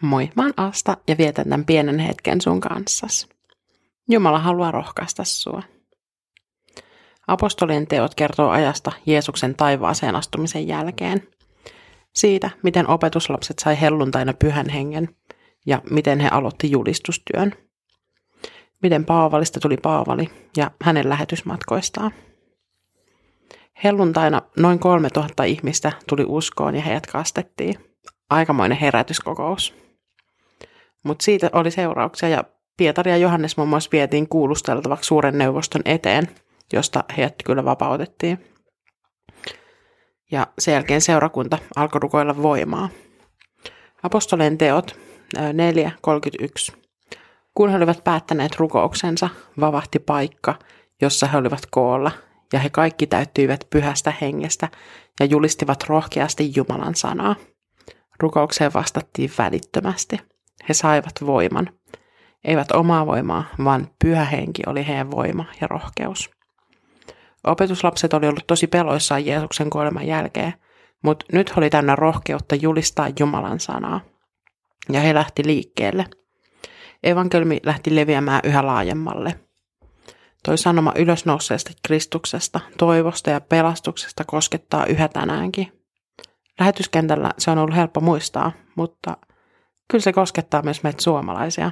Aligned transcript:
Moi, 0.00 0.30
mä 0.36 0.42
oon 0.42 0.52
Asta 0.56 0.96
ja 1.08 1.18
vietän 1.18 1.44
tämän 1.44 1.64
pienen 1.64 1.98
hetken 1.98 2.40
sun 2.40 2.60
kanssas. 2.60 3.28
Jumala 4.08 4.38
haluaa 4.38 4.70
rohkaista 4.70 5.24
sua. 5.24 5.62
Apostolien 7.26 7.86
teot 7.86 8.14
kertoo 8.14 8.50
ajasta 8.50 8.92
Jeesuksen 9.06 9.54
taivaaseen 9.54 10.16
astumisen 10.16 10.68
jälkeen. 10.68 11.28
Siitä, 12.14 12.50
miten 12.62 12.88
opetuslapset 12.88 13.58
sai 13.58 13.80
helluntaina 13.80 14.32
pyhän 14.32 14.68
hengen 14.68 15.08
ja 15.66 15.82
miten 15.90 16.20
he 16.20 16.28
aloitti 16.28 16.70
julistustyön. 16.70 17.52
Miten 18.82 19.04
Paavalista 19.04 19.60
tuli 19.60 19.76
Paavali 19.76 20.30
ja 20.56 20.70
hänen 20.82 21.08
lähetysmatkoistaan. 21.08 22.10
Helluntaina 23.84 24.42
noin 24.56 24.78
3000 24.78 25.44
ihmistä 25.44 25.92
tuli 26.08 26.24
uskoon 26.26 26.74
ja 26.74 26.82
heidät 26.82 27.06
kastettiin. 27.06 27.74
Aikamoinen 28.30 28.78
herätyskokous. 28.78 29.85
Mutta 31.06 31.24
siitä 31.24 31.50
oli 31.52 31.70
seurauksia 31.70 32.28
ja 32.28 32.44
Pietari 32.76 33.10
ja 33.10 33.16
Johannes 33.16 33.56
muun 33.56 33.68
muassa 33.68 33.90
vietiin 33.92 34.28
kuulusteltavaksi 34.28 35.08
suuren 35.08 35.38
neuvoston 35.38 35.82
eteen, 35.84 36.28
josta 36.72 37.04
heidät 37.16 37.34
kyllä 37.44 37.64
vapautettiin. 37.64 38.44
Ja 40.30 40.46
sen 40.58 41.00
seurakunta 41.00 41.58
alkoi 41.76 42.00
rukoilla 42.00 42.42
voimaa. 42.42 42.88
Apostoleen 44.02 44.58
teot 44.58 44.96
4.31. 46.72 46.76
Kun 47.54 47.70
he 47.70 47.76
olivat 47.76 48.04
päättäneet 48.04 48.56
rukouksensa, 48.56 49.28
vavahti 49.60 49.98
paikka, 49.98 50.54
jossa 51.02 51.26
he 51.26 51.38
olivat 51.38 51.66
koolla, 51.70 52.10
ja 52.52 52.58
he 52.58 52.70
kaikki 52.70 53.06
täyttyivät 53.06 53.66
pyhästä 53.70 54.12
hengestä 54.20 54.68
ja 55.20 55.26
julistivat 55.26 55.84
rohkeasti 55.88 56.52
Jumalan 56.56 56.94
sanaa. 56.94 57.36
Rukoukseen 58.20 58.72
vastattiin 58.74 59.30
välittömästi. 59.38 60.18
He 60.68 60.74
saivat 60.74 61.12
voiman. 61.26 61.70
Eivät 62.44 62.72
omaa 62.72 63.06
voimaa, 63.06 63.44
vaan 63.64 63.88
pyhä 64.04 64.24
henki 64.24 64.62
oli 64.66 64.86
heidän 64.86 65.10
voima 65.10 65.44
ja 65.60 65.66
rohkeus. 65.66 66.30
Opetuslapset 67.44 68.14
oli 68.14 68.28
ollut 68.28 68.46
tosi 68.46 68.66
peloissaan 68.66 69.26
Jeesuksen 69.26 69.70
kuoleman 69.70 70.06
jälkeen, 70.06 70.54
mutta 71.02 71.26
nyt 71.32 71.52
oli 71.56 71.70
täynnä 71.70 71.96
rohkeutta 71.96 72.54
julistaa 72.54 73.08
Jumalan 73.20 73.60
sanaa. 73.60 74.00
Ja 74.92 75.00
he 75.00 75.14
lähti 75.14 75.46
liikkeelle. 75.46 76.06
Evankelmi 77.02 77.60
lähti 77.62 77.96
leviämään 77.96 78.40
yhä 78.44 78.66
laajemmalle. 78.66 79.40
Toi 80.44 80.58
sanoma 80.58 80.92
ylösnouseesta 80.96 81.70
Kristuksesta, 81.86 82.60
toivosta 82.78 83.30
ja 83.30 83.40
pelastuksesta 83.40 84.24
koskettaa 84.24 84.86
yhä 84.86 85.08
tänäänkin. 85.08 85.72
Lähetyskentällä 86.60 87.30
se 87.38 87.50
on 87.50 87.58
ollut 87.58 87.76
helppo 87.76 88.00
muistaa, 88.00 88.52
mutta 88.76 89.16
kyllä 89.90 90.02
se 90.02 90.12
koskettaa 90.12 90.62
myös 90.62 90.82
meitä 90.82 91.02
suomalaisia. 91.02 91.70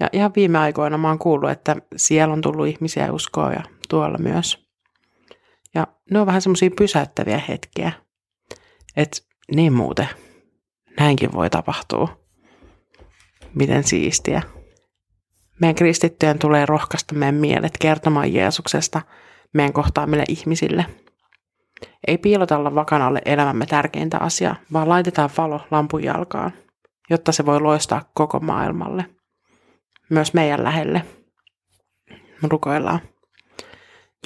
Ja 0.00 0.08
ihan 0.12 0.32
viime 0.36 0.58
aikoina 0.58 0.98
mä 0.98 1.08
oon 1.08 1.18
kuullut, 1.18 1.50
että 1.50 1.76
siellä 1.96 2.32
on 2.32 2.40
tullut 2.40 2.66
ihmisiä 2.66 3.12
uskoa 3.12 3.52
ja 3.52 3.62
tuolla 3.88 4.18
myös. 4.18 4.66
Ja 5.74 5.86
ne 6.10 6.20
on 6.20 6.26
vähän 6.26 6.42
semmoisia 6.42 6.70
pysäyttäviä 6.76 7.40
hetkiä. 7.48 7.92
Että 8.96 9.18
niin 9.54 9.72
muuten, 9.72 10.08
näinkin 11.00 11.32
voi 11.32 11.50
tapahtua. 11.50 12.22
Miten 13.54 13.84
siistiä. 13.84 14.42
Meidän 15.60 15.74
kristittyjen 15.74 16.38
tulee 16.38 16.66
rohkaista 16.66 17.14
meidän 17.14 17.34
mielet 17.34 17.72
kertomaan 17.80 18.32
Jeesuksesta 18.32 19.02
meidän 19.52 19.72
kohtaamille 19.72 20.24
ihmisille. 20.28 20.86
Ei 22.06 22.18
piilotella 22.18 22.74
vakanalle 22.74 23.22
elämämme 23.24 23.66
tärkeintä 23.66 24.18
asiaa, 24.18 24.56
vaan 24.72 24.88
laitetaan 24.88 25.30
valo 25.36 25.60
lampun 25.70 26.04
jalkaan 26.04 26.52
jotta 27.12 27.32
se 27.32 27.46
voi 27.46 27.60
loistaa 27.60 28.10
koko 28.14 28.40
maailmalle, 28.40 29.04
myös 30.10 30.34
meidän 30.34 30.64
lähelle. 30.64 31.04
Rukoillaan. 32.42 33.00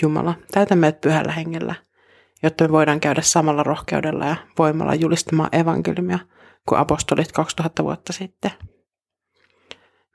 Jumala, 0.02 0.34
täytä 0.50 0.76
meidät 0.76 1.00
pyhällä 1.00 1.32
hengellä, 1.32 1.74
jotta 2.42 2.64
me 2.64 2.72
voidaan 2.72 3.00
käydä 3.00 3.22
samalla 3.22 3.62
rohkeudella 3.62 4.26
ja 4.26 4.36
voimalla 4.58 4.94
julistamaan 4.94 5.48
evankeliumia 5.52 6.18
kuin 6.68 6.78
apostolit 6.78 7.32
2000 7.32 7.84
vuotta 7.84 8.12
sitten. 8.12 8.50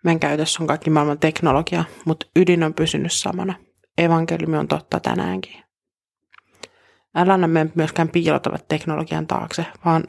Meidän 0.03 0.19
käytössä 0.19 0.63
on 0.63 0.67
kaikki 0.67 0.89
maailman 0.89 1.19
teknologia, 1.19 1.83
mutta 2.05 2.25
ydin 2.35 2.63
on 2.63 2.73
pysynyt 2.73 3.13
samana. 3.13 3.53
Evankeliumi 3.97 4.57
on 4.57 4.67
totta 4.67 4.99
tänäänkin. 4.99 5.63
Älä 7.15 7.33
anna 7.33 7.47
meidän 7.47 7.71
myöskään 7.75 8.09
piilotella 8.09 8.57
teknologian 8.67 9.27
taakse, 9.27 9.65
vaan 9.85 10.03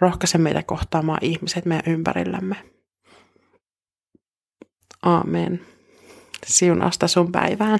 Rohkaise 0.00 0.38
meitä 0.38 0.62
kohtaamaan 0.62 1.18
ihmiset 1.22 1.64
meidän 1.64 1.92
ympärillämme. 1.94 2.56
Aamen. 5.02 5.60
Siunausta 6.46 7.08
sun 7.08 7.32
päivään. 7.32 7.78